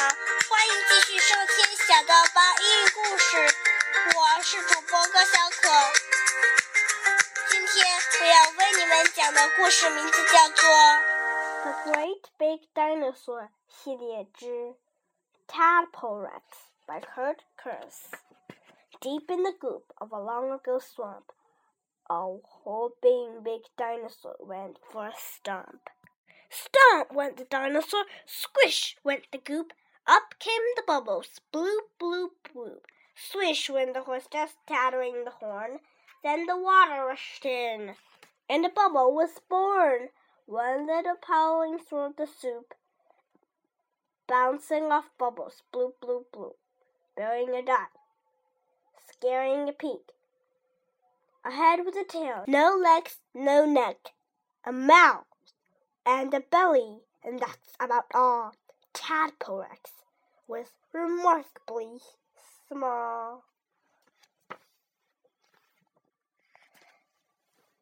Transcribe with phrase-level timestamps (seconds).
[0.00, 0.06] 好，
[0.48, 3.36] 欢迎继续收听《小豆包英语故事》，
[4.16, 5.68] 我是主播高小可。
[7.50, 7.84] 今天
[8.18, 10.64] 我要为你们讲的故事名字叫做
[11.64, 14.46] 《The Great Big Dinosaur》系列之
[15.46, 16.44] 《Tadpole Rex》
[16.86, 18.08] by Kurt Cyrus.
[19.02, 21.26] Deep in the goop of a long ago swamp,
[22.06, 22.24] a
[22.64, 25.90] whopping big dinosaur went for a stomp.
[26.48, 29.74] Stomp went the dinosaur, squish went the goop,
[30.10, 32.80] up came the bubbles, bloop, bloop, bloop.
[33.14, 35.78] Swish went the horse, just tattering the horn.
[36.24, 37.94] Then the water rushed in,
[38.48, 40.08] and a bubble was born.
[40.46, 42.74] One little pouting through the soup,
[44.26, 46.54] bouncing off bubbles, bloop, bloop, bloop,
[47.16, 47.90] burying a dot,
[49.08, 50.10] scaring a peak.
[51.44, 54.08] A head with a tail, no legs, no neck,
[54.66, 55.24] a mouth,
[56.04, 58.54] and a belly, and that's about all.
[58.92, 59.90] Tadpole Rex
[60.48, 62.00] was remarkably
[62.68, 63.44] small.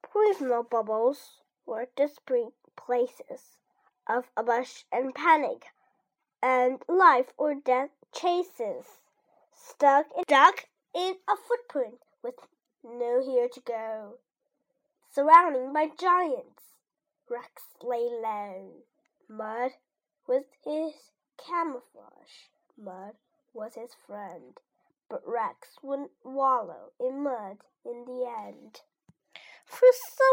[0.02, 3.58] Poisonal bubbles were discreet places
[4.06, 5.66] of a bush and panic,
[6.42, 8.86] and life or death chases,
[9.54, 12.34] stuck in, stuck in a footprint with
[12.82, 14.18] no here to go.
[15.10, 16.62] Surrounded by giants,
[17.28, 18.72] Rex lay low.
[19.28, 19.72] Mud
[20.28, 20.92] was his
[21.38, 22.50] camouflage.
[22.76, 23.14] Mud
[23.54, 24.58] was his friend.
[25.08, 28.82] But Rex wouldn't wallow in mud in the end.
[29.64, 29.88] For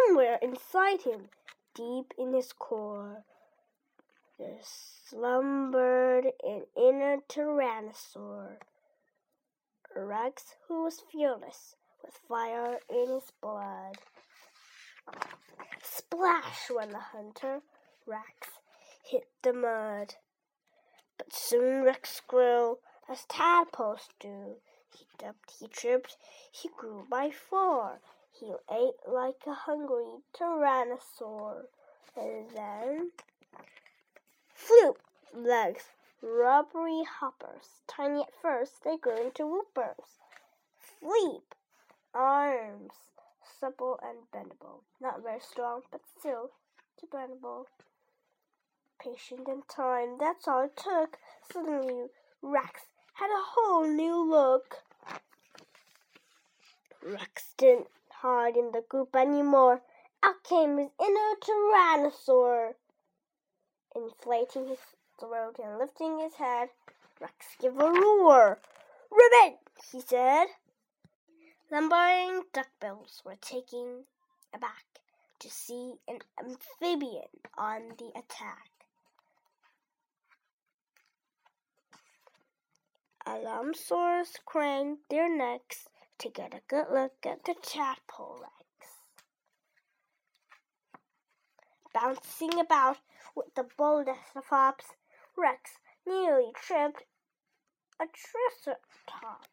[0.07, 1.29] somewhere inside him,
[1.73, 3.23] deep in his core,
[4.37, 8.57] there slumbered an inner tyrannosaur.
[9.95, 13.97] Rex, who was fearless, with fire in his blood.
[15.81, 17.61] Splash went the hunter.
[18.05, 18.55] Rex
[19.09, 20.16] hit the mud.
[21.17, 24.58] But soon Rex grew as tadpoles do.
[24.92, 26.17] He dumped, he tripped,
[26.52, 27.99] he grew by four.
[28.32, 31.67] He ate like a hungry tyrannosaur.
[32.17, 33.11] And then,
[34.55, 34.95] floop,
[35.33, 35.86] legs,
[36.21, 37.82] rubbery hoppers.
[37.88, 40.20] Tiny at first, they grew into whoopers.
[40.80, 41.54] Fleep,
[42.14, 42.94] arms,
[43.60, 44.82] supple and bendable.
[44.99, 46.52] Not very strong, but still
[47.14, 47.65] bendable.
[49.05, 51.20] Patient and time, that's all it took.
[51.54, 52.08] Suddenly,
[52.42, 52.82] Rex
[53.14, 54.77] had a whole new look.
[57.04, 59.83] Rex didn't hide in the group anymore.
[60.23, 62.73] Out came his inner tyrannosaur.
[63.95, 64.80] Inflating his
[65.20, 66.70] throat and lifting his head,
[67.21, 68.60] Rex gave a roar.
[69.11, 69.60] Ribbit,
[69.92, 70.48] he said.
[71.71, 74.05] Lumbering duckbills were taken
[74.52, 74.86] aback
[75.38, 78.74] to see an amphibian on the attack.
[83.27, 88.53] Allosaurs craned their necks to get a good look at the tadpole Rex.
[91.91, 92.97] Bouncing about
[93.35, 94.85] with the boldest of hops,
[95.35, 95.71] Rex
[96.05, 97.03] nearly tripped
[97.99, 99.49] a triceratops.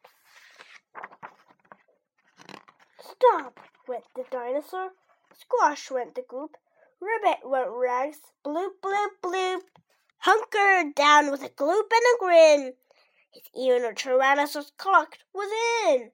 [3.01, 4.91] Stop went the dinosaur,
[5.33, 6.57] squash went the goop,
[7.01, 9.61] ribbit went Rex, bloop, bloop, bloop.
[10.19, 12.73] Hunkered down with a gloop and a grin.
[13.33, 16.11] His inner Tyrannosaurus clocked within.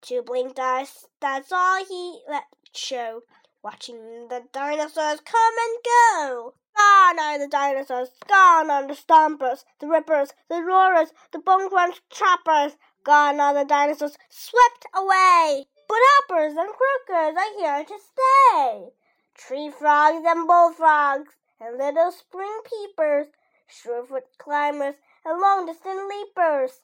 [0.00, 3.24] Two blinked eyes, that's all he let show,
[3.62, 6.54] watching the dinosaurs come and go.
[6.74, 12.00] Gone are the dinosaurs, gone are the stompers, the rippers, the roarers, the bone crunch
[12.08, 12.78] choppers.
[13.04, 15.66] Gone are the dinosaurs, swept away.
[15.88, 18.92] But hoppers and croakers are here to stay.
[19.34, 23.26] Tree frogs and bullfrogs, and little spring peepers,
[23.68, 24.96] surefoot climbers,
[25.26, 26.82] and long distance leapers.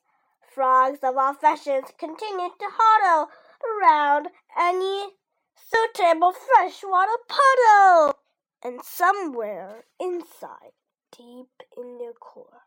[0.53, 3.31] Frogs of all fashions continue to huddle
[3.65, 5.13] around any
[5.55, 8.19] suitable freshwater puddle.
[8.63, 10.73] And somewhere inside,
[11.17, 12.63] deep in their core,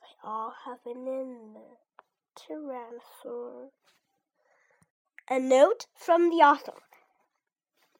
[0.00, 1.78] they all have an inner
[2.36, 3.70] tyrannosaur.
[5.30, 6.82] A note from the author.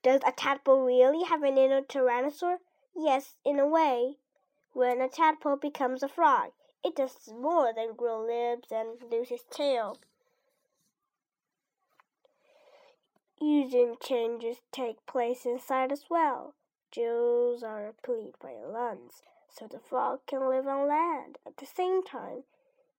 [0.03, 2.57] Does a tadpole really have an inner tyrannosaur?
[2.95, 4.17] Yes, in a way.
[4.73, 6.51] When a tadpole becomes a frog,
[6.85, 9.99] it does more than grow limbs and lose its tail.
[13.41, 16.55] Using changes take place inside as well.
[16.93, 21.39] Gills are replete by lungs, so the frog can live on land.
[21.47, 22.45] At the same time,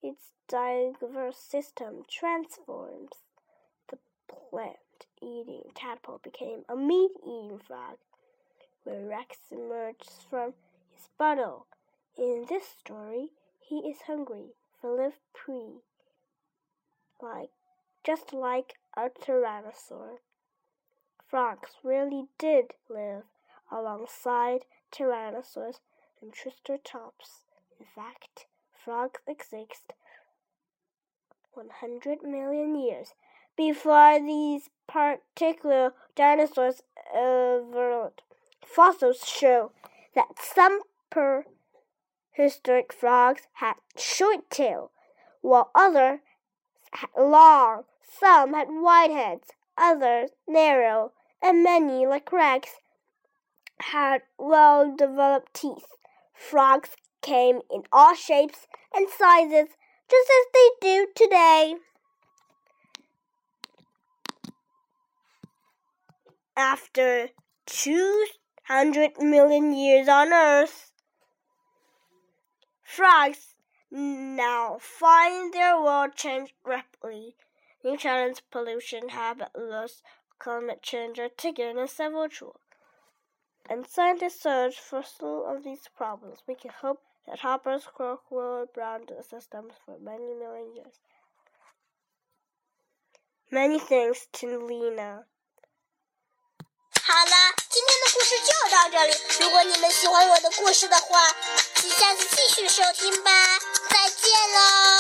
[0.04, 3.12] its diverse system transforms.
[3.90, 3.98] The
[4.28, 7.98] plant-eating tadpole became a meat-eating frog,
[8.84, 10.54] where Rex emerged from
[10.94, 11.68] his bottle.
[12.18, 13.30] In this story,
[13.68, 15.82] He is hungry for live prey,
[17.20, 17.50] like
[18.04, 20.20] just like a tyrannosaur.
[21.28, 23.24] Frogs really did live
[23.72, 25.80] alongside tyrannosaurs
[26.22, 27.42] and triceratops.
[27.80, 29.94] In fact, frogs exist
[31.54, 33.16] 100 million years
[33.58, 36.84] before these particular dinosaurs
[37.16, 38.22] evolved.
[38.64, 39.72] Fossils show
[40.14, 40.82] that some
[42.36, 44.92] prehistoric frogs had short tail,
[45.42, 46.20] while others
[46.92, 47.84] had long.
[48.04, 52.70] Some had wide heads, others narrow, and many, like rex,
[53.80, 55.88] had well developed teeth.
[56.34, 56.90] Frogs
[57.22, 59.70] came in all shapes and sizes,
[60.10, 61.76] just as they do today.
[66.58, 67.30] After
[67.66, 70.92] 200 million years on Earth,
[72.85, 73.55] frogs
[73.91, 77.37] now find their world change rapidly.
[77.83, 80.03] New challenges, pollution, habit loss,
[80.39, 82.61] climate change are taken as several tools.
[83.69, 86.43] And scientists search for solutions of these problems.
[86.47, 91.01] We can hope that hoppers, croak, will brown the systems for many million years.
[93.51, 95.27] Many thanks to Lena.
[97.03, 97.35] 好了，
[97.69, 99.13] 今天的故事就到这里。
[99.41, 103.32] 如果你们喜欢我的故事的话，请 下次继续收听吧。
[103.90, 104.95] 再见喽。